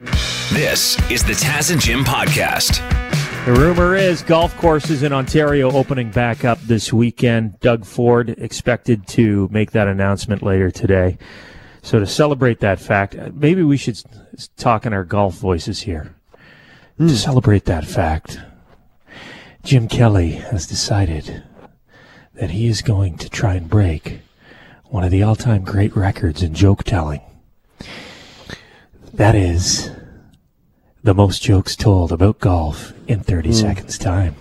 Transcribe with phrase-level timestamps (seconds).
[0.00, 2.84] This is the Taz and Jim podcast.
[3.44, 7.58] The rumor is golf courses in Ontario opening back up this weekend.
[7.60, 11.18] Doug Ford expected to make that announcement later today.
[11.82, 14.00] So to celebrate that fact, uh, maybe we should
[14.56, 16.14] talk in our golf voices here.
[16.98, 17.08] To hmm.
[17.08, 18.40] celebrate that fact,
[19.64, 21.42] Jim Kelly has decided
[22.34, 24.20] that he is going to try and break
[24.86, 27.20] one of the all-time great records in joke telling.
[29.18, 29.90] That is
[31.02, 33.52] the most jokes told about golf in 30 hmm.
[33.52, 34.36] seconds time.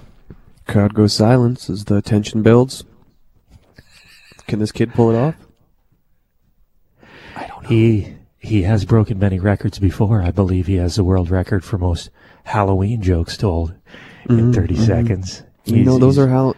[0.67, 2.83] Crowd goes silent as the tension builds.
[4.45, 5.35] Can this kid pull it off?
[7.35, 7.69] I don't know.
[7.69, 10.21] He he has broken many records before.
[10.21, 12.11] I believe he has the world record for most
[12.43, 13.73] Halloween jokes told
[14.29, 14.83] in mm-hmm, 30 mm-hmm.
[14.83, 15.41] seconds.
[15.65, 16.53] You know those are how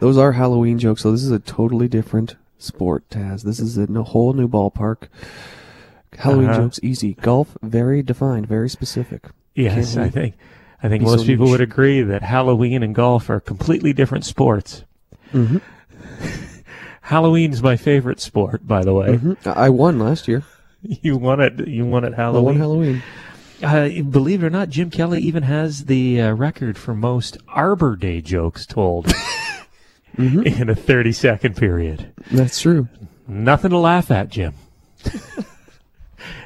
[0.00, 1.00] those are Halloween jokes.
[1.00, 3.42] So this is a totally different sport, Taz.
[3.42, 5.08] This is a whole new ballpark.
[6.18, 6.62] Halloween Uh-huh.
[6.62, 7.14] jokes easy.
[7.20, 9.26] Golf very defined, very specific.
[9.54, 10.34] Yes, I think
[10.82, 11.52] I think most so people niche?
[11.52, 14.84] would agree that Halloween and golf are completely different sports.
[15.32, 15.60] Mhm.
[17.02, 19.16] Halloween's my favorite sport, by the way.
[19.18, 19.46] Mhm.
[19.56, 20.42] I won last year.
[21.02, 21.66] You won it.
[21.66, 23.02] You won it I won Halloween.
[23.60, 24.00] Halloween.
[24.02, 27.96] Uh, believe it or not, Jim Kelly even has the uh, record for most Arbor
[27.96, 29.06] Day jokes told
[30.18, 30.42] Mm-hmm.
[30.42, 32.12] in a 30 second period.
[32.30, 32.86] That's true.
[33.26, 34.52] Nothing to laugh at, Jim.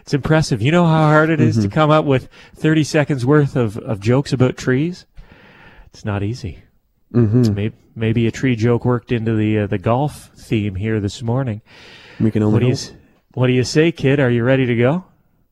[0.09, 0.63] It's impressive.
[0.63, 1.69] You know how hard it is Mm-hmm.
[1.69, 5.05] to come up with 30 seconds worth of, of jokes about trees?
[5.93, 6.63] It's not easy.
[7.13, 7.53] Mm-hmm.
[7.53, 11.61] Maybe, maybe a tree joke worked into the uh, the golf theme here this morning.
[12.19, 12.97] We can What only do you
[13.35, 14.19] What do you say, kid?
[14.19, 15.05] Are you ready to go?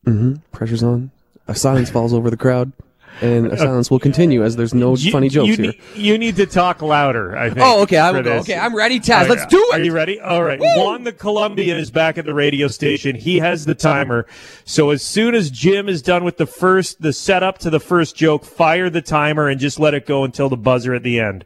[0.06, 0.36] Mm-hmm.
[0.52, 1.10] Pressure's on.
[1.46, 2.72] A silence falls over the crowd,
[3.20, 5.64] and uh, a silence will continue as there's no You- funny jokes you, here.
[5.72, 7.36] need- you need to talk louder.
[7.36, 7.60] I think.
[7.60, 7.96] Oh, okay.
[7.98, 8.30] I will go.
[8.34, 8.42] This.
[8.42, 9.24] Okay, I'm ready, Taz.
[9.26, 9.80] Are- Let's do it.
[9.80, 10.20] Are you ready?
[10.20, 10.60] All right.
[10.60, 13.16] Juan the Colombian is back at the radio station.
[13.16, 14.26] He has the timer.
[14.64, 18.16] So as soon as Jim is done with the first, the setup to the first
[18.16, 21.44] joke, fire the timer and just let it go until the buzzer at the end.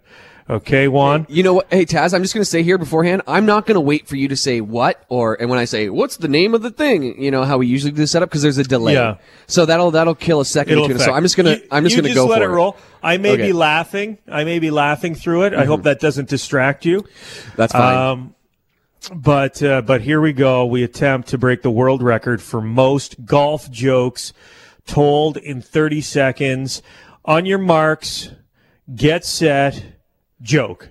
[0.50, 1.26] Okay, Juan?
[1.28, 1.68] You know what?
[1.72, 4.16] Hey, Taz, I'm just going to say here beforehand, I'm not going to wait for
[4.16, 7.22] you to say what or, and when I say, what's the name of the thing?
[7.22, 8.94] You know how we usually do the setup because there's a delay.
[8.94, 9.18] Yeah.
[9.46, 11.02] So that'll, that'll kill a second It'll between us.
[11.02, 11.12] affect.
[11.12, 12.76] So I'm just going to, I'm just going to go let for it roll.
[13.00, 13.46] I may Okay.
[13.46, 14.18] be laughing.
[14.26, 15.54] I may be laughing through it.
[15.54, 17.06] I hope that doesn't distract you.
[17.54, 17.96] That's fine.
[17.96, 18.34] Um,
[19.14, 20.66] but uh, but here we go.
[20.66, 24.32] We attempt to break the world record for most golf jokes
[24.84, 26.82] told in 30 seconds.
[27.24, 28.30] On your marks,
[28.94, 29.82] get set,
[30.42, 30.90] joke.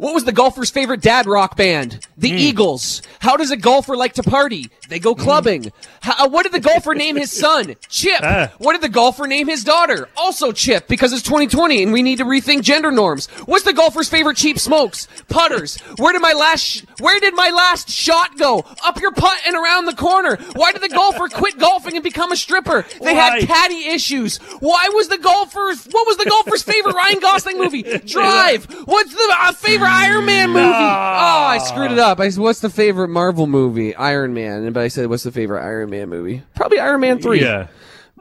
[0.00, 2.06] What was the golfer's favorite dad rock band?
[2.16, 2.38] The Hmm.
[2.38, 3.02] Eagles.
[3.18, 4.70] How does a golfer like to party?
[4.88, 5.72] They go clubbing.
[6.00, 7.76] How, uh, what did the golfer name his son?
[7.90, 8.20] Chip.
[8.22, 8.50] Ah.
[8.58, 10.08] What did the golfer name his daughter?
[10.16, 13.26] Also Chip, because it's 2020 and we need to rethink gender norms.
[13.44, 15.06] What's the golfer's favorite cheap smokes?
[15.28, 15.76] Putters.
[15.98, 18.64] Where did my last sh- Where did my last shot go?
[18.82, 20.36] Up your putt and around the corner.
[20.56, 22.86] Why did the golfer quit golfing and become a stripper?
[23.02, 23.20] They Why?
[23.20, 24.38] had caddy issues.
[24.60, 27.82] Why was the golfer's What was the golfer's favorite Ryan Gosling movie?
[28.06, 28.64] Drive.
[28.86, 30.64] What's the uh, favorite Iron Man movie?
[30.64, 32.20] Oh, I screwed it up.
[32.20, 33.94] I said, what's the favorite Marvel movie?
[33.94, 34.72] Iron Man.
[34.72, 36.42] But I said, what's the favorite Iron Man movie?
[36.54, 37.40] Probably Iron Man 3.
[37.40, 37.68] Yeah.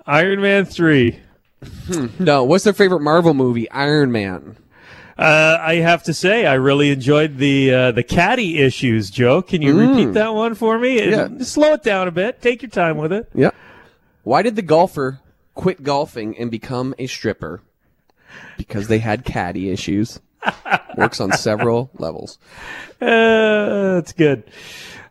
[0.05, 1.19] Iron Man 3.
[2.19, 3.69] No, what's their favorite Marvel movie?
[3.71, 4.55] Iron Man.
[5.17, 9.41] Uh, I have to say, I really enjoyed the uh, the caddy issues Joe.
[9.41, 11.09] Can you repeat that one for me?
[11.09, 11.27] Yeah.
[11.39, 12.41] Slow it down a bit.
[12.41, 13.29] Take your time with it.
[13.35, 13.51] Yeah.
[14.23, 15.19] Why did the golfer
[15.55, 17.61] quit golfing and become a stripper?
[18.57, 20.21] Because they had caddy issues.
[20.95, 22.37] Works on several levels.
[23.01, 24.43] Uh, that's good.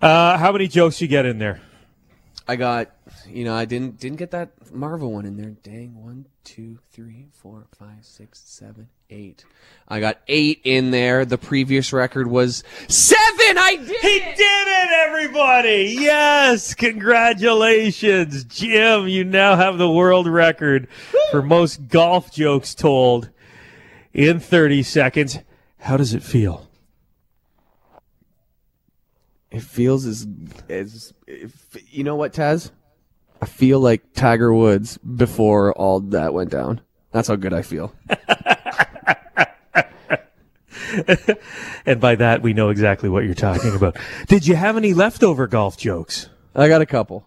[0.03, 1.59] Uh, how many jokes you get in there?
[2.47, 2.91] I got,
[3.27, 5.51] you know, I didn't didn't get that Marvel one in there.
[5.63, 9.45] Dang, one, two, three, four, five, six, seven, eight.
[9.87, 11.25] I got eight in there.
[11.25, 13.59] The previous record was seven.
[13.59, 13.89] I did.
[14.01, 14.37] He it!
[14.37, 15.97] did it, everybody!
[15.99, 19.09] Yes, congratulations, Jim.
[19.09, 20.89] You now have the world record
[21.31, 23.31] for most golf jokes told
[24.19, 25.39] in 30 seconds.
[25.79, 26.69] How does it feel?
[29.51, 30.27] It feels as
[30.69, 32.71] as if, you know what, Taz?
[33.41, 36.81] I feel like Tiger Woods before all that went down.
[37.13, 37.95] That's how good I feel.
[41.87, 43.97] And by that, we know exactly what you're talking about.
[44.27, 46.29] Did you have any leftover golf jokes?
[46.55, 47.25] I got a couple.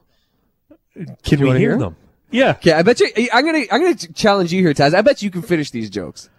[1.24, 1.78] Can we hear hear?
[1.78, 1.96] them?
[2.32, 2.52] Yeah.
[2.52, 3.08] Okay, I bet you.
[3.32, 4.94] I'm gonna I'm gonna challenge you here, Taz.
[4.94, 6.30] I bet you can finish these jokes.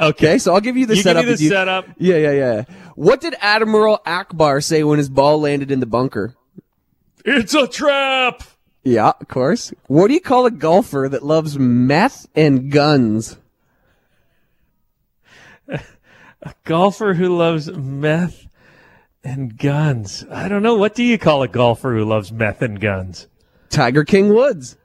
[0.00, 0.38] Okay.
[0.38, 1.24] So I'll give you the you give setup.
[1.26, 1.48] me the you.
[1.50, 1.86] setup.
[1.98, 2.64] Yeah, yeah, yeah.
[2.94, 6.34] What did Admiral Ackbar say when his ball landed in the bunker?
[7.24, 8.42] It's a trap.
[8.82, 9.72] Yeah, of course.
[9.88, 13.36] What do you call a golfer that loves meth and guns?
[16.42, 18.46] A golfer who loves meth
[19.22, 20.24] and guns.
[20.30, 20.74] I don't know.
[20.74, 23.26] What do you call a golfer who loves meth and guns?
[23.68, 24.78] Tiger King Woods.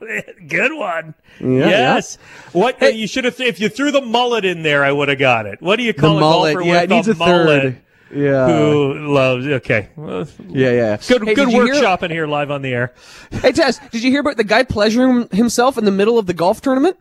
[0.48, 1.14] Good one.
[1.40, 2.18] Yeah, yes.
[2.52, 3.38] What you should have?
[3.40, 5.60] if you threw the mullet in there, I would have got it.
[5.60, 6.54] What do you The call a mullet.
[6.54, 7.62] golfer Yeah, with it needs a a mullet?
[7.62, 7.76] third.
[8.12, 8.46] Yeah.
[8.48, 9.46] Who loves?
[9.46, 9.88] Okay.
[9.96, 10.96] Well, Yeah, yeah.
[11.06, 12.92] Good, Hey, good did you hear- workshopping here live on the air.
[13.30, 16.34] Hey Tess, did you hear about the guy pleasuring himself in the middle of the
[16.34, 16.96] golf tournament?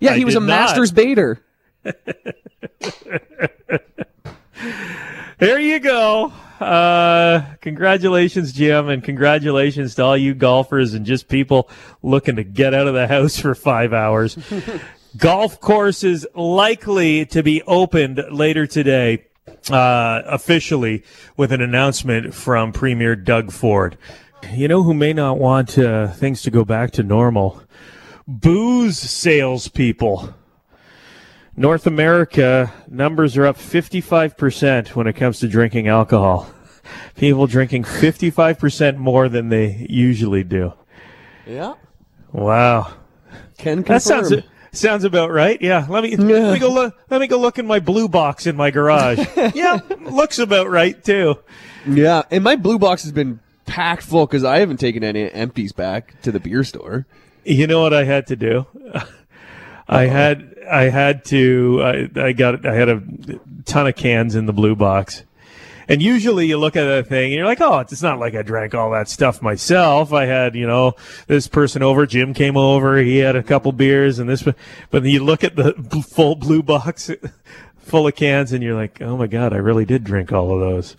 [0.00, 0.46] Yeah, I he was a not.
[0.46, 1.40] Masters baiter.
[5.38, 6.32] There you go.
[6.60, 11.68] Uh, congratulations, Jim, and congratulations to all you golfers and just people
[12.02, 14.38] looking to get out of the house for five hours.
[15.16, 19.26] Golf courses likely to be opened later today,
[19.70, 21.04] uh, officially
[21.36, 23.96] with an announcement from Premier Doug Ford.
[24.52, 27.62] You know who may not want uh, things to go back to normal?
[28.26, 30.34] Booze salespeople.
[31.56, 36.50] North America numbers are up 55% when it comes to drinking alcohol.
[37.16, 40.74] People drinking 55% more than they usually do.
[41.46, 41.74] Yeah.
[42.32, 42.92] Wow.
[43.56, 43.84] Can confirm.
[43.86, 44.32] That sounds
[44.72, 45.60] sounds about right.
[45.62, 45.86] Yeah.
[45.88, 48.54] Let me let me go look let me go look in my blue box in
[48.56, 49.26] my garage.
[49.54, 51.36] yeah, looks about right too.
[51.88, 55.72] Yeah, and my blue box has been packed full because I haven't taken any empties
[55.72, 57.06] back to the beer store.
[57.44, 58.66] You know what I had to do?
[59.88, 63.02] I had I had to I, I got I had a
[63.64, 65.24] ton of cans in the blue box.
[65.88, 68.42] And usually you look at that thing and you're like, oh, it's not like I
[68.42, 70.12] drank all that stuff myself.
[70.12, 70.94] I had, you know,
[71.28, 74.56] this person over, Jim came over, he had a couple beers and this, but
[74.90, 75.74] then you look at the
[76.08, 77.10] full blue box
[77.78, 80.60] full of cans and you're like, oh my God, I really did drink all of
[80.60, 80.96] those.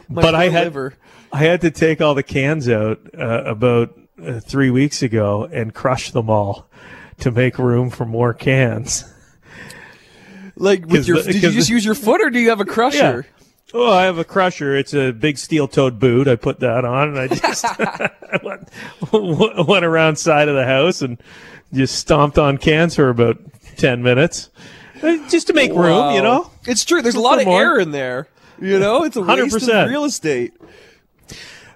[0.10, 0.94] but I had, liver.
[1.32, 5.72] I had to take all the cans out uh, about uh, three weeks ago and
[5.74, 6.68] crush them all
[7.20, 9.04] to make room for more cans.
[10.56, 12.60] Like with your, the- did you just the- use your foot or do you have
[12.60, 13.26] a crusher?
[13.72, 14.76] Oh, I have a crusher.
[14.76, 16.26] It's a big steel-toed boot.
[16.26, 17.64] I put that on, and I just
[18.42, 18.68] went,
[19.68, 21.22] went around side of the house and
[21.72, 23.38] just stomped on cans for about
[23.76, 24.50] ten minutes,
[25.00, 26.14] Uh, just to make room.
[26.16, 27.00] You know, It's true.
[27.00, 27.60] There's a lot of more.
[27.62, 28.26] air in there.
[28.60, 29.84] You know, it's a waste 100%.
[29.84, 30.52] of real estate.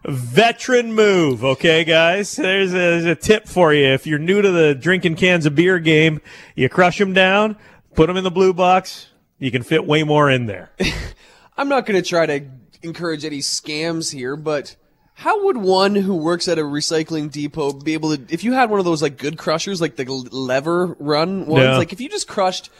[0.06, 1.44] Veteran move.
[1.44, 2.36] Okay, guys.
[2.36, 3.86] There's a, there's a tip for you.
[3.86, 6.20] If you're new to the drinking cans of beer game,
[6.54, 7.56] you crush them down,
[7.94, 9.08] put them in the blue box.
[9.38, 10.70] You can fit way more in there.
[11.56, 12.44] I'm not going to try to
[12.82, 14.76] encourage any scams here, but
[15.14, 18.70] how would one who works at a recycling depot be able to, if you had
[18.70, 21.76] one of those like good crushers, like the lever run ones, Yeah.
[21.78, 22.70] like if you just crushed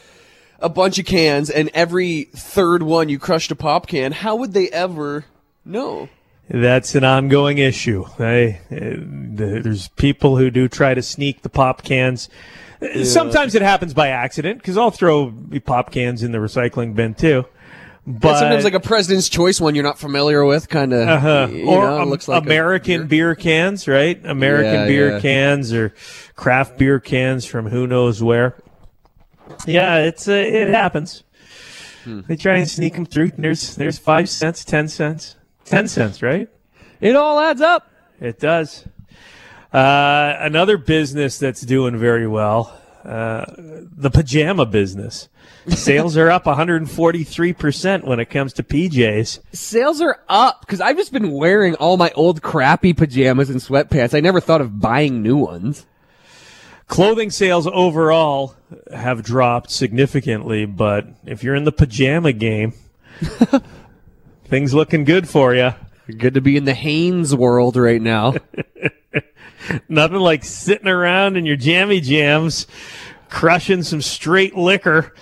[0.59, 4.53] a bunch of cans and every third one you crushed a pop can, how would
[4.53, 5.25] they ever
[5.63, 6.09] know?
[6.49, 8.05] That's an ongoing issue.
[8.19, 12.29] I, uh, the- there's people who do try to sneak the pop cans.
[12.81, 15.33] Uh, Sometimes it happens by accident because I'll throw
[15.65, 17.45] pop cans in the recycling bin too.
[18.07, 21.47] But And sometimes like a President's Choice one you're not familiar with, kind of, uh,
[21.51, 23.33] you or know, um, looks like American beer.
[23.33, 24.23] cans, right?
[24.23, 25.19] American Yeah, beer yeah.
[25.21, 25.91] cans or
[26.35, 28.53] craft beer cans from who knows where.
[29.65, 31.23] Yeah, it's uh, it happens.
[32.03, 32.21] Hmm.
[32.27, 33.31] They try and sneak them through.
[33.39, 35.35] There's there's five cents, ten cents,
[35.65, 36.47] ten cents, right?
[37.01, 37.89] It all adds up.
[38.19, 38.85] It does.
[39.73, 45.27] Uh, another business that's doing very well, uh, the pajama business.
[45.67, 49.39] Sales are up 143% when it comes to PJs.
[49.51, 54.15] Sales are up because I've just been wearing all my old crappy pajamas and sweatpants.
[54.15, 55.85] I never thought of buying new ones.
[56.87, 58.55] Clothing sales overall
[58.93, 62.73] have dropped significantly, but if you're in the pajama game,
[64.45, 65.71] things looking good for you.
[66.17, 68.35] Good to be in the Hanes world right now.
[69.89, 72.67] Nothing like sitting around in your jammy jams,
[73.29, 75.13] crushing some straight liquor.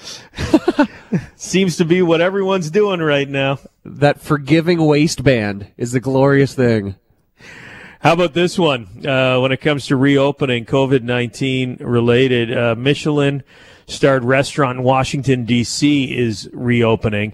[1.35, 3.59] Seems to be what everyone's doing right now.
[3.85, 6.95] that forgiving waistband is the glorious thing.
[8.01, 9.07] How about this one?
[9.07, 13.43] Uh, when it comes to reopening, COVID 19 related, uh, Michelin
[13.87, 16.13] starred restaurant in Washington, D.C.
[16.13, 17.33] is reopening.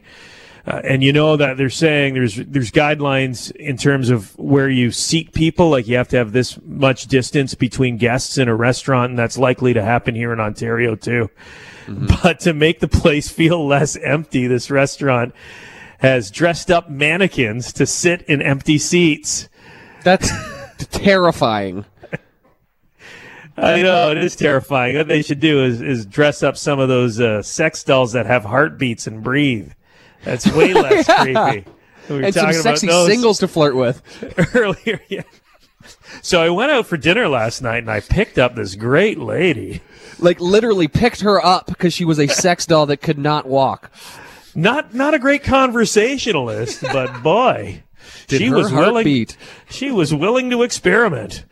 [0.70, 4.92] Uh, and you know that they're saying there's there's guidelines in terms of where you
[4.92, 9.10] seat people, like you have to have this much distance between guests in a restaurant,
[9.10, 11.30] and that's likely to happen here in Ontario too.
[12.22, 15.34] But to make the place feel less empty, this restaurant
[15.98, 19.50] has dressed up mannequins to sit in empty seats.
[20.04, 20.30] That's
[20.92, 21.86] terrifying.
[23.58, 24.98] I know it is terrifying.
[24.98, 28.28] What they should do is, is dress up some of those uh, sex dolls that
[28.28, 29.72] have heartbeats and breathe.
[30.24, 31.66] That's way less creepy.
[32.10, 34.02] We were And some talking about sexy those singles to flirt with.
[34.56, 35.00] earlier.
[35.10, 35.22] Yeah.
[36.22, 39.82] So I went out for dinner last night and I picked up this great lady.
[40.20, 43.92] Like literally picked her up because she was a sex doll that could not walk.
[44.56, 47.84] Not not a great conversationalist, but boy,
[48.28, 49.04] Did she her was willing.
[49.06, 49.38] beat?
[49.70, 51.46] She was willing to experiment.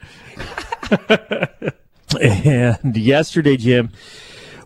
[2.20, 3.92] and yesterday, Jim,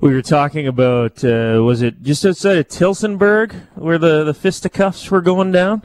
[0.01, 5.09] we were talking about uh, was it just outside of Tillsonburg where the the fisticuffs
[5.09, 5.83] were going down?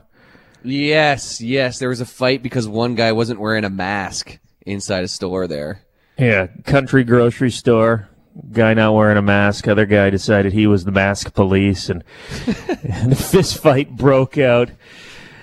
[0.65, 1.79] Yes, yes.
[1.79, 5.83] There was a fight because one guy wasn't wearing a mask inside a store there.
[6.19, 8.09] Yeah, country grocery store.
[8.53, 9.69] Guy not wearing a mask.
[9.69, 12.03] Other guy decided he was the mask police, and,
[12.83, 14.71] and a fist fight broke out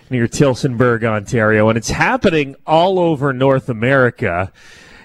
[0.09, 4.51] near Tillsonburg, Ontario, and it's happening all over North America.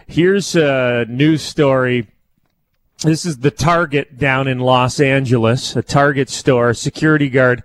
[0.07, 2.09] Here's a news story.
[3.05, 6.75] This is the Target down in Los Angeles, a Target store.
[6.75, 7.63] Security guard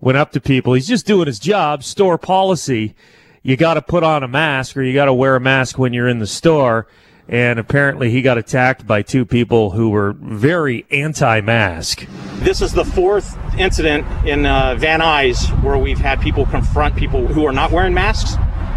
[0.00, 0.72] went up to people.
[0.72, 2.94] He's just doing his job, store policy.
[3.42, 5.92] You got to put on a mask or you got to wear a mask when
[5.92, 6.86] you're in the store.
[7.28, 12.06] And apparently he got attacked by two people who were very anti-mask.
[12.36, 17.26] This is the fourth incident in uh, Van Nuys where we've had people confront people
[17.26, 18.34] who are not wearing masks,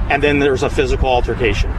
[0.10, 1.72] and then there's a physical altercation.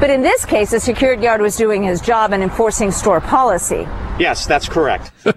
[0.00, 3.86] But in this case, the security guard was doing his job and enforcing store policy.
[4.18, 5.12] Yes, that's correct.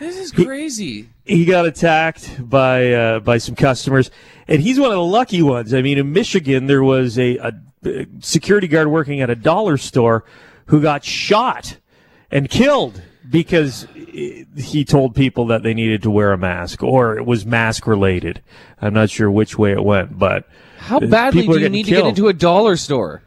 [0.00, 1.08] This is crazy.
[1.24, 4.10] he got attacked by uh, by some customers,
[4.46, 5.72] and he's one of the lucky ones.
[5.72, 7.52] I mean, in Michigan, there was a, a
[7.86, 10.24] uh, security guard working at a dollar store
[10.66, 11.78] who got shot
[12.30, 17.16] and killed because uh, he told people that they needed to wear a mask or
[17.16, 18.42] it was mask related.
[18.82, 20.46] I'm not sure which way it went, but
[20.78, 23.22] How uh, badly do you getting need to get into a dollar store?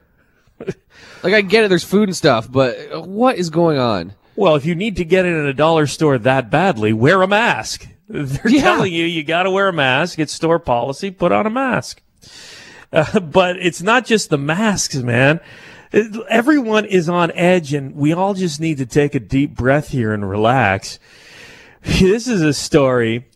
[1.23, 4.13] Like I get it, there's food and stuff, but what is going on?
[4.35, 7.27] Well, if you need to get in at a dollar store that badly, wear a
[7.27, 7.87] mask.
[8.09, 8.61] They're Yeah.
[8.61, 10.19] telling you you got to wear a mask.
[10.19, 11.09] It's store policy.
[11.11, 12.01] Put on a mask.
[12.93, 15.39] Uh, but it's not just the masks, man.
[15.91, 19.89] It- everyone is on edge, and we all just need to take a deep breath
[19.89, 20.99] here and relax.
[21.83, 23.27] This is a story.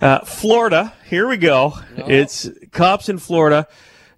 [0.00, 1.74] Uh, Florida, here we go.
[1.96, 3.68] It's cops in Florida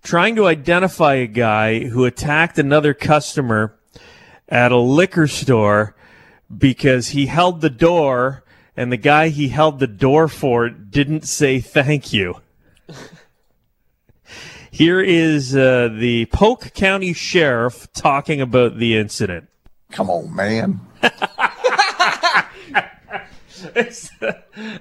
[0.05, 3.75] trying to identify a guy who attacked another customer
[4.49, 5.97] at a liquor store
[6.57, 8.45] because he held the door
[8.77, 12.37] and the guy he held the door for didn't say thank you.
[14.71, 19.49] Here is uh, the Polk County Sheriff talking about the incident.
[19.91, 20.81] Come on, man.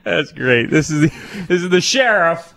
[0.04, 0.70] That's great.
[0.72, 1.12] This is the,
[1.48, 2.54] this is the sheriff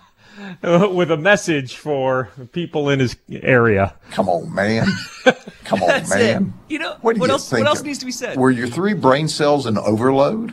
[0.62, 3.95] with a message for people in his area.
[4.11, 4.87] Come on, man.
[5.65, 6.55] Come on, man.
[6.69, 8.37] You know, What, what you else- what else needs to be said?
[8.38, 10.50] Were your three brain cells in overload?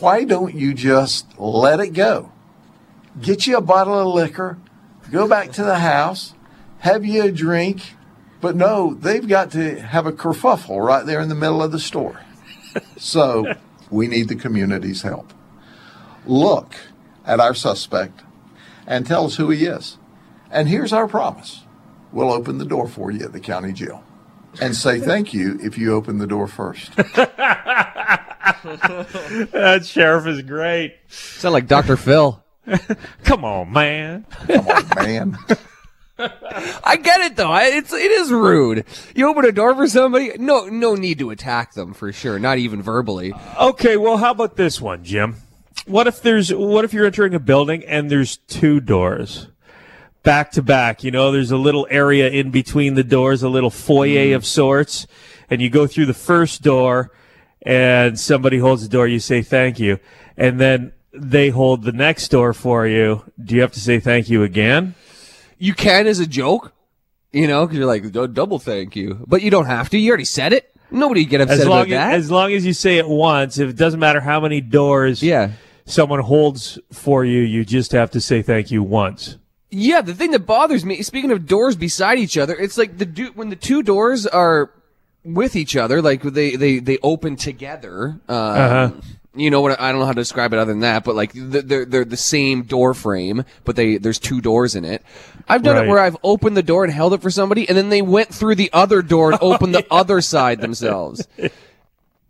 [0.00, 2.30] Why don't you just let it go?
[3.20, 4.58] Get you a bottle of liquor,
[5.10, 6.34] go back to the house,
[6.80, 7.94] have you a drink.
[8.42, 11.78] But no, they've got to have a kerfuffle right there in the middle of the
[11.78, 12.20] store.
[12.98, 13.54] So
[13.90, 15.32] we need the community's help.
[16.26, 16.74] Look
[17.24, 18.20] at our suspect
[18.86, 19.98] and tell us who he is.
[20.50, 21.62] And here's our promise
[22.12, 24.02] we'll open the door for you at the county jail
[24.60, 26.92] and say thank you if you open the door first.
[28.66, 30.96] That sheriff is great.
[31.08, 31.96] Sound like Dr.
[31.96, 32.42] Phil.
[33.24, 34.26] Come on, man.
[34.46, 35.38] Come on, man.
[36.18, 37.50] I get it though.
[37.50, 38.84] I, it's it is rude.
[39.14, 40.32] You open a door for somebody.
[40.38, 42.38] No, no need to attack them for sure.
[42.38, 43.34] Not even verbally.
[43.60, 45.36] Okay, well, how about this one, Jim?
[45.86, 49.48] What if there's what if you're entering a building and there's two doors
[50.22, 51.04] back to back?
[51.04, 54.36] You know, there's a little area in between the doors, a little foyer mm.
[54.36, 55.06] of sorts,
[55.48, 57.12] and you go through the first door
[57.62, 59.98] and somebody holds the door, you say thank you,
[60.36, 63.24] and then they hold the next door for you.
[63.42, 64.94] Do you have to say thank you again?
[65.58, 66.72] You can as a joke,
[67.32, 69.98] you know, because you're like double thank you, but you don't have to.
[69.98, 70.72] You already said it.
[70.90, 72.14] Nobody get upset As long about that.
[72.14, 75.22] as, as long as you say it once, if it doesn't matter how many doors
[75.22, 75.52] yeah.
[75.86, 79.38] Someone holds for you, you just have to say thank you once.
[79.70, 83.06] Yeah, the thing that bothers me, speaking of doors beside each other, it's like the
[83.06, 84.70] do- when the two doors are
[85.24, 88.18] with each other, like they they they open together.
[88.28, 88.90] Um, Uh-huh.
[89.38, 89.78] You know what?
[89.78, 92.16] I don't know how to describe it other than that, but like they're they're the
[92.16, 95.02] same door frame, but they there's two doors in it.
[95.46, 95.84] I've done Right.
[95.84, 98.32] it where I've opened the door and held it for somebody, and then they went
[98.32, 101.28] through the other door and opened the other side themselves.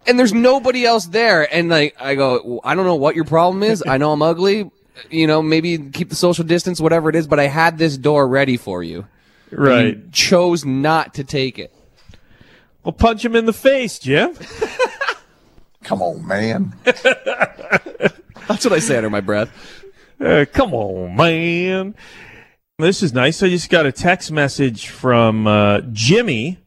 [0.07, 3.63] And there's nobody else there, and like I go, I don't know what your problem
[3.63, 3.83] is.
[3.87, 4.71] I know I'm ugly.
[5.11, 7.27] You know, maybe keep the social distance, whatever it is.
[7.27, 9.07] But I had this door ready for you.
[9.51, 9.87] and Right.
[9.97, 11.75] You chose not to take it.
[12.85, 14.35] Well, punch him in the face, Jim.
[15.83, 16.73] Come on, man.
[16.85, 19.51] That's what I say under my breath.
[20.21, 21.95] Uh, come on, man.
[22.79, 23.43] This is nice.
[23.43, 26.59] I just got a text message from uh, Jimmy.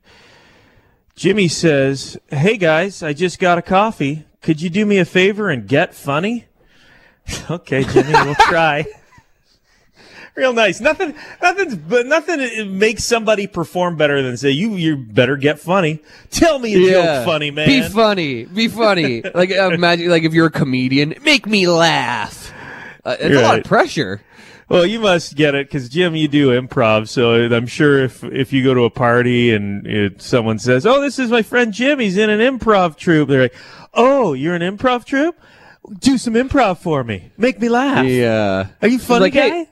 [1.19, 4.23] Jimmy says, Hey guys, I just got a coffee.
[4.41, 6.45] Could you do me a favor and get funny?
[7.51, 8.85] okay, Jimmy, we'll try.
[10.33, 10.79] real nice.
[10.79, 14.75] Nothing, nothing, but nothing makes somebody perform better than say you.
[14.75, 16.01] You better get funny.
[16.31, 17.67] Tell me a joke, funny man.
[17.67, 18.45] Be funny.
[18.45, 19.21] Be funny.
[19.21, 22.53] like imagine, like if you're a comedian, make me laugh.
[23.03, 24.21] Uh, it's a lot of pressure.
[24.69, 27.07] Well, you must get it because Jim, you do improv.
[27.09, 31.01] So I'm sure if if you go to a party and it, someone says, "Oh,
[31.01, 31.99] this is my friend Jim.
[31.99, 33.55] He's in an improv troupe," they're like,
[33.95, 35.39] "Oh, you're an improv troupe?
[35.99, 37.31] Do some improv for me.
[37.35, 38.05] Make me laugh.
[38.05, 38.67] Yeah.
[38.81, 39.69] Are you funny Like, guy?" hey,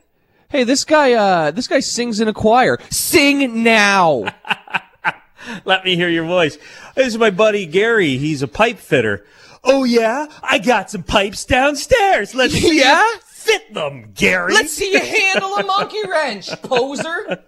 [0.49, 2.79] hey, this guy, uh, this guy sings in a choir.
[2.89, 4.25] Sing now.
[5.65, 6.57] Let me hear your voice.
[6.95, 8.17] This is my buddy Gary.
[8.17, 9.25] He's a pipe fitter.
[9.63, 12.33] Oh yeah, I got some pipes downstairs.
[12.33, 13.05] Let's see Yeah?
[13.47, 14.53] You fit them, Gary.
[14.53, 17.43] Let's see you handle a monkey wrench, poser.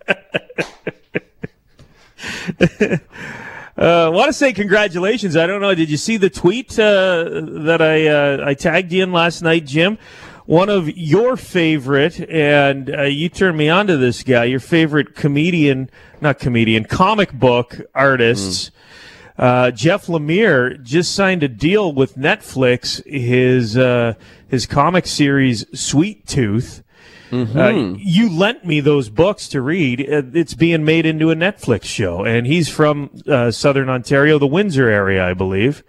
[3.78, 5.38] I want to say congratulations.
[5.38, 5.74] I don't know.
[5.74, 7.24] Did you see the tweet uh,
[7.64, 9.98] that I uh, I tagged you in last night, Jim?
[10.46, 14.46] One of your favorite, and uh, you turned me on to this guy.
[14.46, 15.90] Your favorite comedian,
[16.22, 18.72] not comedian, comic book artists.
[19.40, 23.02] Uh, Jeff Lemire just signed a deal with Netflix.
[23.08, 24.16] His uh,
[24.50, 26.84] his comic series Sweet Tooth.
[27.32, 30.02] Uh, you lent me those books to read.
[30.02, 34.48] Uh, It's being made into a Netflix show, and he's from uh, Southern Ontario, the
[34.48, 35.84] Windsor area, I believe.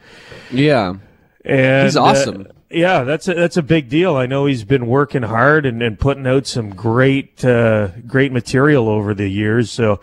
[0.50, 0.97] Yeah.
[1.45, 2.42] And He's awesome.
[2.42, 4.14] uh, yeah, that's a, that's a big deal.
[4.16, 8.88] I know he's been working hard and, and putting out some great uh, great material
[8.88, 9.71] over the years.
[9.71, 9.99] So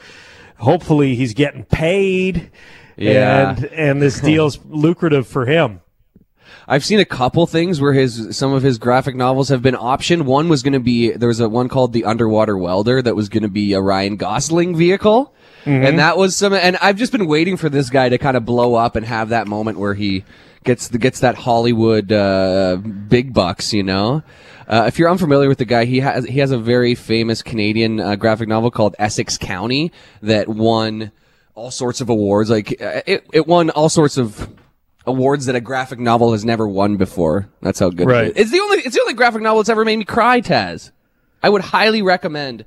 [0.57, 2.49] hopefully he's getting paid.
[2.97, 3.51] Yeah.
[3.51, 5.81] And and this deal's lucrative for him.
[6.67, 10.23] I've seen a couple things where his some of his graphic novels have been optioned.
[10.23, 13.29] One was going to be there was a one called The Underwater Welder that was
[13.29, 15.33] going to be a Ryan Gosling vehicle,
[15.65, 16.53] and that was some.
[16.53, 19.29] And I've just been waiting for this guy to kind of blow up and have
[19.29, 20.25] that moment where he
[20.65, 24.23] gets the, gets that Hollywood uh, big bucks, you know.
[24.67, 28.01] Uh, if you're unfamiliar with the guy, he has he has a very famous Canadian
[28.01, 31.13] uh, graphic novel called Essex County that won
[31.57, 32.49] all sorts of awards.
[32.49, 34.47] Like uh, it, it won all sorts of
[35.05, 37.49] awards that a graphic novel has never won before.
[37.61, 38.27] That's how good Right.
[38.27, 38.43] it is.
[38.43, 40.91] It's the only it's the only graphic novel that's ever made me cry, Taz.
[41.41, 42.63] I would highly recommend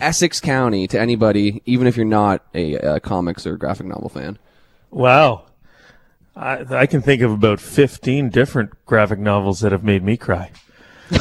[0.00, 4.38] Essex County to anybody, even if you're not a, uh comics or graphic novel fan.
[4.90, 5.46] Wow.
[6.36, 10.50] I, I can think of about 15 different graphic novels that have made me cry.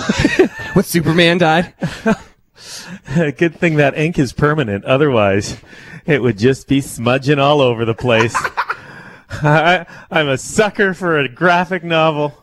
[0.74, 1.72] What Superman died?
[3.16, 4.86] Good thing that ink is permanent.
[4.86, 5.58] Otherwise,
[6.06, 8.36] it would just be smudging all over the place.
[9.30, 12.38] I, I'm a sucker for a graphic novel.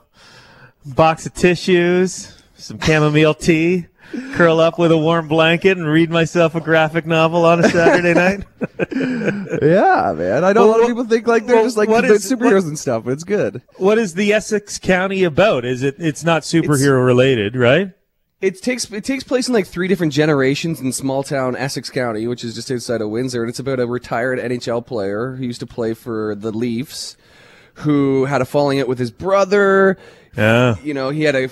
[0.85, 3.87] Box of tissues, some chamomile tea,
[4.33, 8.15] curl up with a warm blanket and read myself a graphic novel on a Saturday
[8.15, 8.45] night.
[9.63, 10.43] yeah, man.
[10.43, 12.79] I know a lot of people think like they're just, like, is- superheroes what- and
[12.79, 13.63] stuff, but it's good.
[13.77, 15.65] What is the Essex County about?
[15.65, 15.97] Is it?
[15.99, 17.93] It's not superhero related, right?
[18.41, 22.27] It takes it takes place in like three different generations in small town Essex County,
[22.27, 25.61] which is just outside of Windsor, and it's about a retired NHL player who used
[25.61, 27.19] to play for the Leafs,
[27.75, 29.99] who had a falling out with his brother.
[30.37, 30.77] Yeah.
[30.83, 31.51] You know, he had a,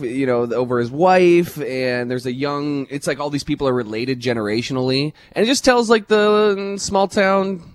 [0.00, 2.86] you know over his wife, and there's a young.
[2.88, 6.80] It's like all these people are related generationally, and it just tells like the mm,
[6.80, 7.72] small town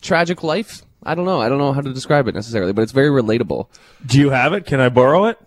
[0.00, 0.82] tragic life.
[1.02, 1.40] I don't know.
[1.40, 3.68] I don't know how to describe it necessarily, but it's very relatable.
[4.06, 4.64] Do you have it?
[4.64, 5.38] Can I borrow it?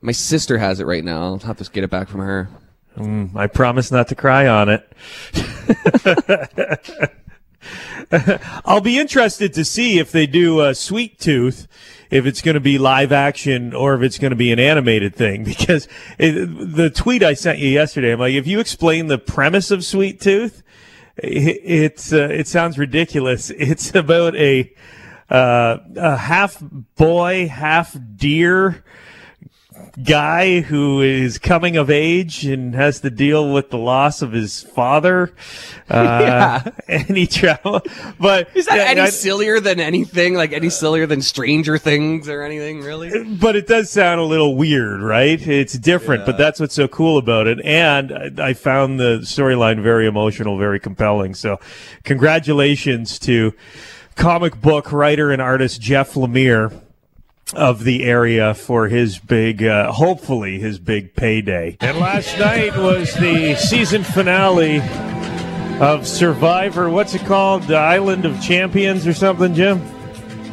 [0.00, 1.22] My sister has it right now.
[1.22, 2.48] I'll have to get it back from her.
[3.36, 4.92] I promise not to cry on it.
[8.64, 11.68] I'll be interested to see if they do uh, Sweet Tooth,
[12.10, 15.14] if it's going to be live action or if it's going to be an animated
[15.14, 15.44] thing.
[15.58, 15.86] Because
[16.18, 16.32] it,
[16.74, 20.20] the tweet I sent you yesterday, I'm like, if you explain the premise of Sweet
[20.20, 20.62] Tooth,
[21.16, 23.50] it, it's uh, it sounds ridiculous.
[23.56, 24.72] It's about a
[25.30, 26.62] uh, a half
[26.96, 28.82] boy, half deer
[30.04, 34.62] guy who is coming of age and has to deal with the loss of his
[34.62, 35.32] father.
[35.88, 37.80] Uh, and he travel,
[38.20, 40.34] but Is that yeah, any I- sillier than anything?
[40.34, 42.80] Like any sillier than Stranger Things or anything?
[42.82, 43.24] Really?
[43.24, 45.44] but it does sound a little weird, right?
[45.46, 47.60] It's different, but that's what's so cool about it.
[47.64, 51.34] And I I found the storyline very emotional, very compelling.
[51.34, 51.58] So,
[52.04, 53.52] congratulations to
[54.16, 56.72] comic book writer and artist Jeff Lemire
[57.54, 61.76] of the area for his big, uh, hopefully his big payday.
[61.80, 64.80] And last night was the season finale
[65.80, 66.90] of Survivor.
[66.90, 67.62] What's it called?
[67.64, 69.80] The Island of Champions or something, Jim?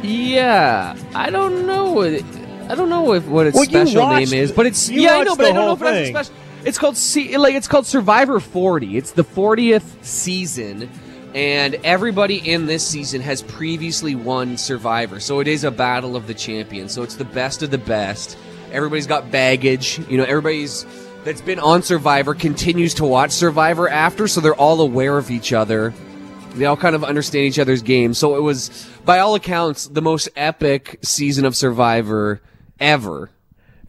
[0.02, 2.24] Yeah, I don't know what it,
[2.68, 5.24] I don't know if what its Well, special watched- name is, but it's yeah, I
[5.24, 6.34] know, but I don't know whole if it has a special.
[6.64, 8.96] It's called C, like it's called Survivor 40.
[8.96, 10.88] It's the 40th season.
[11.36, 15.20] And everybody in this season has previously won Survivor.
[15.20, 16.94] So it is a battle of the champions.
[16.94, 18.38] So it's the best of the best.
[18.72, 20.00] Everybody's got baggage.
[20.08, 20.86] You know, everybody's
[21.24, 25.52] that's been on Survivor continues to watch Survivor after, so they're all aware of each
[25.52, 25.92] other.
[26.54, 28.16] They all kind of understand each other's games.
[28.16, 32.40] So it was, by all accounts, the most epic season of Survivor
[32.80, 33.30] ever.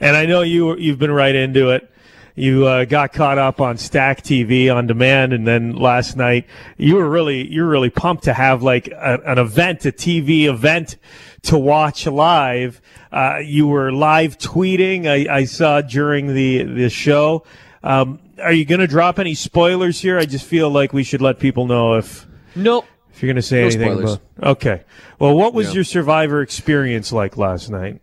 [0.02, 1.90] And I know you you've been right into it.
[2.38, 6.46] You uh, got caught up on Stack TV on demand, and then last night
[6.78, 10.98] you were really you're really pumped to have like a, an event, a TV event
[11.42, 12.80] to watch live.
[13.12, 15.08] Uh, you were live tweeting.
[15.08, 17.44] I, I saw during the the show.
[17.82, 20.20] Um, are you going to drop any spoilers here?
[20.20, 22.86] I just feel like we should let people know if Nope.
[23.12, 24.04] if you're going to say No anything.
[24.04, 24.84] About, okay.
[25.18, 25.74] Well, what was Yeah.
[25.76, 28.00] your Survivor experience like last night?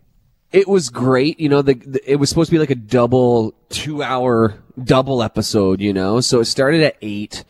[0.54, 1.40] It was great.
[1.40, 5.20] You know, the, the it was supposed to be like a double two hour double
[5.20, 6.20] episode, you know?
[6.20, 7.44] So it started at eight.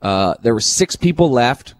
[0.00, 1.74] Uh, there were six people left.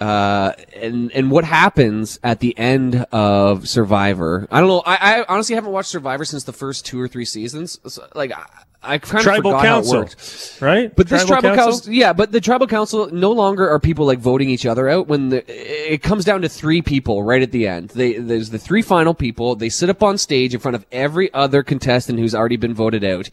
[0.00, 4.48] Uh, and, and what happens at the end of Survivor?
[4.50, 4.82] I don't know.
[4.84, 7.78] I, I honestly haven't watched Survivor since the first two or three seasons.
[7.86, 8.32] So, like,
[8.84, 10.58] I, kind of Tribal forgot council, how it worked.
[10.60, 10.94] right?
[10.96, 11.92] But this tribal council?
[11.92, 15.06] yeah, but the tribal council no longer are people like voting each other out.
[15.08, 18.58] When the, it comes down to three people right at the end, they, there's the
[18.58, 19.56] three final people.
[19.56, 23.04] They sit up on stage in front of every other contestant who's already been voted
[23.04, 23.30] out.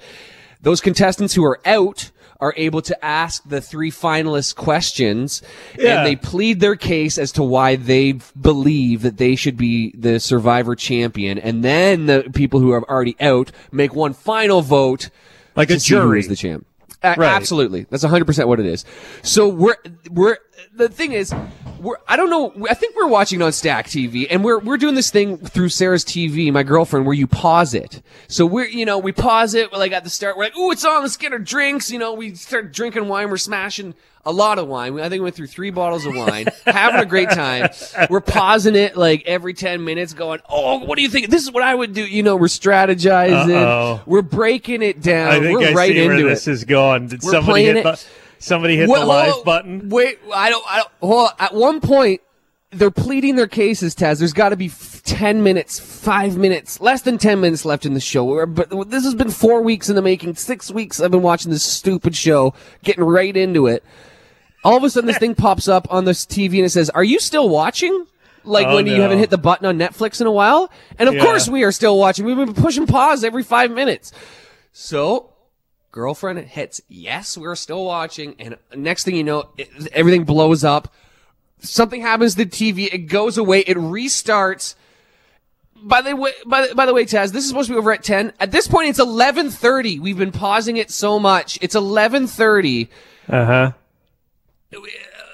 [0.62, 5.44] Those contestants who are out are able to ask the three finalists questions,
[5.78, 5.98] Yeah.
[6.00, 10.20] and they plead their case as to why they believe that they should be the
[10.20, 11.38] survivor champion.
[11.38, 15.12] And then the people who are already out make one final vote
[15.56, 16.20] Like to a see jury.
[16.20, 16.66] is the champ.
[17.04, 17.30] A- Right.
[17.30, 18.86] Absolutely, that's hundred percent what it is.
[19.24, 19.78] So we're
[20.10, 20.38] we're
[20.74, 21.34] the thing is
[21.82, 22.54] we're I don't know.
[22.70, 26.06] I think we're watching on Stack TV, and we're we're doing this thing through Sarah's
[26.06, 28.02] TV, my girlfriend, where you pause it.
[28.28, 30.38] So we're you know we pause it like at the start.
[30.38, 31.02] We're like, ooh, it's on.
[31.02, 31.92] Let's get our drinks.
[31.92, 33.30] You know, we start drinking wine.
[33.30, 35.00] We're smashing a lot of wine.
[35.00, 37.70] I think we went through three bottles of wine, having a great time.
[38.08, 41.32] We're pausing it like every 10 minutes going, Oh, what do you think?
[41.32, 42.06] This is what I would do.
[42.06, 43.50] You know, we're strategizing.
[43.56, 44.02] Uh-oh.
[44.06, 45.32] We're breaking it down.
[45.32, 46.52] I think we're I right see where into this it.
[46.52, 47.08] is going.
[47.08, 48.08] Did We're somebody hit it-
[48.42, 49.44] somebody hit Wait, the live on.
[49.44, 49.90] button?
[49.90, 51.30] Wait, I don't, I don't, hold.
[51.40, 52.22] At one point,
[52.72, 54.20] they're pleading their cases, Taz.
[54.20, 57.94] There's got to be f- 10 minutes, 5 minutes, less than 10 minutes left in
[57.94, 58.46] the show.
[58.46, 60.36] But this has been four weeks in the making.
[60.36, 63.84] Six weeks I've been watching this stupid show, getting right into it.
[64.64, 67.04] All of a sudden, this thing pops up on this TV and it says, Are
[67.04, 68.06] you still watching?
[68.44, 70.72] Like Oh, when you haven't hit the button on Netflix in a while?
[70.98, 71.24] And of Yeah.
[71.24, 72.26] course, we are still watching.
[72.26, 74.14] We've been pushing pause every five minutes.
[74.72, 75.31] So,
[75.92, 78.36] girlfriend hits yes, we're still watching.
[78.40, 80.94] And next thing you know, it, everything blows up.
[81.60, 82.92] Something happens to the TV.
[82.92, 83.60] It goes away.
[83.62, 84.76] It restarts.
[85.84, 87.92] By the way, by the, by the way, Taz, this is supposed to be over
[87.92, 88.34] at 10.
[88.40, 90.00] At this point, it's 1130.
[90.00, 91.58] We've been pausing it so much.
[91.62, 92.90] It's 1130
[93.30, 93.72] Uh huh.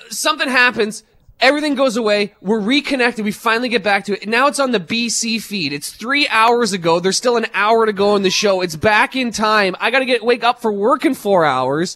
[0.10, 1.04] something happens.
[1.40, 2.34] Everything goes away.
[2.42, 3.24] We're reconnected.
[3.24, 4.28] We finally get back to it.
[4.28, 5.72] Now it's on the BC feed.
[5.72, 7.00] It's three hours ago.
[7.00, 8.62] There's still an hour to go in the show.
[8.62, 9.76] It's back in time.
[9.80, 11.96] I gotta get wake up for work in four hours.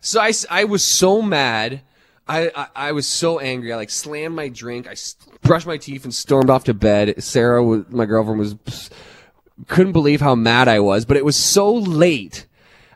[0.00, 1.82] So I, I was so mad.
[2.26, 3.72] I, I, I was so angry.
[3.72, 4.86] I like slammed my drink.
[4.86, 4.94] I
[5.42, 7.22] brushed my teeth and stormed off to bed.
[7.22, 8.90] Sarah, my girlfriend, was
[9.66, 11.04] couldn't believe how mad I was.
[11.04, 12.46] But it was so late.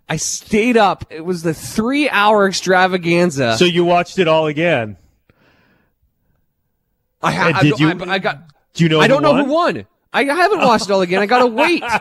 [0.08, 1.04] I stayed up.
[1.10, 3.56] It was the three hour extravaganza.
[3.56, 4.96] So you watched it all again.
[7.22, 8.38] I, ha- And I, did you- I, I got.
[8.74, 9.00] Do you know?
[9.00, 9.44] I don't know won?
[9.44, 9.86] who won.
[10.14, 11.20] I haven't watched it all again.
[11.22, 11.82] I gotta wait.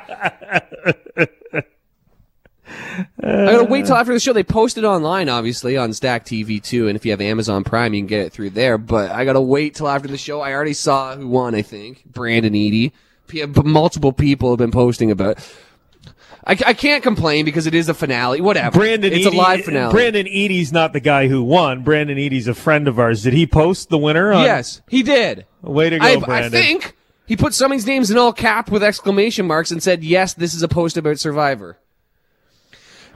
[3.23, 4.33] I gotta wait till after the show.
[4.33, 6.87] They post it online, obviously, on Stack TV too.
[6.87, 8.77] And if you have Amazon Prime, you can get it through there.
[8.77, 10.41] But I gotta wait till after the show.
[10.41, 11.55] I already saw who won.
[11.55, 12.93] I think Brandon Eady.
[13.63, 15.37] Multiple people have been posting about.
[15.37, 15.55] it.
[16.45, 18.41] I, I can't complain because it is a finale.
[18.41, 18.79] Whatever.
[18.79, 19.91] Brandon it's Eady, a live finale.
[19.91, 21.83] Brandon Eady's not the guy who won.
[21.83, 23.23] Brandon Eady's a friend of ours.
[23.23, 24.31] Did he post the winner?
[24.31, 25.45] On, Yes, he did.
[25.61, 26.95] Way to go, I, I think
[27.27, 30.63] he put somebody's names in all cap with exclamation marks and said, "Yes, this is
[30.63, 31.77] a post about Survivor."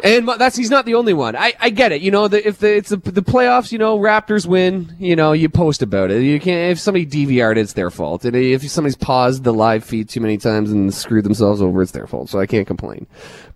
[0.04, 1.36] And that's he's not the only one.
[1.36, 2.02] I, I get it.
[2.02, 5.32] You know, the, if the, it's the, the playoffs, you know, Raptors win, you know,
[5.32, 6.22] you post about it.
[6.22, 8.26] You can't if somebody DVR'd, it's their fault.
[8.26, 11.92] And if somebody's paused the live feed too many times and screwed themselves over, it's
[11.92, 12.30] their fault.
[12.30, 13.08] So I can't complain.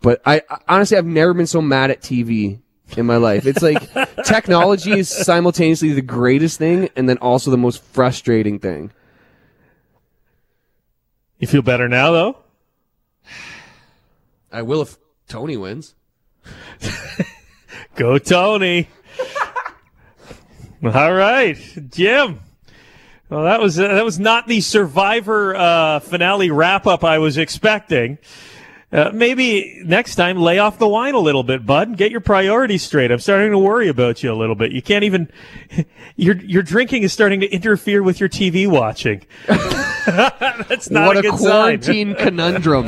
[0.02, 2.60] But I, I honestly, I've never been so mad at TV
[2.98, 3.46] in my life.
[3.46, 3.92] It's like
[4.26, 8.92] technology is simultaneously the greatest thing and then also the most frustrating thing.
[11.38, 12.38] You feel better now, though.
[14.52, 14.98] I will if
[15.28, 15.96] Tony wins.
[17.96, 18.88] Go Tony.
[20.84, 21.58] All right,
[21.90, 22.40] Jim.
[23.30, 27.38] Well, that was uh, that was not the Survivor uh, finale wrap up I was
[27.38, 28.18] expecting.
[28.92, 31.90] Uh, maybe next time lay off the wine a little bit, bud.
[31.90, 33.12] and Get your priorities straight.
[33.12, 34.72] I'm starting to worry about you a little bit.
[34.72, 35.30] You can't even
[36.16, 39.28] your your drinking is starting to interfere with your TV watching.
[40.08, 41.82] That's not what a a good sign.
[41.82, 42.88] quarantine conundrum.